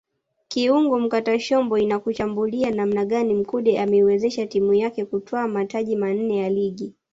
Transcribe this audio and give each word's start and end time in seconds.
Kiungo 0.47 0.99
mkatashombo 0.99 1.77
inakuchambulia 1.77 2.71
namna 2.71 3.05
gani 3.05 3.33
Mkude 3.33 3.79
ameiwezesha 3.79 4.47
timu 4.47 4.73
yake 4.73 5.05
kutwaa 5.05 5.47
mataji 5.47 5.95
manne 5.95 6.37
ya 6.37 6.49
Ligi 6.49 6.95